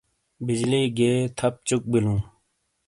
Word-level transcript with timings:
بجلی 0.45 0.81
گیئے 0.97 1.13
تھپ 1.37 1.53
چُک 1.67 1.81
بِیلوں۔ 1.91 2.19